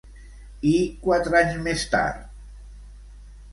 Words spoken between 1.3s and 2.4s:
anys més tard?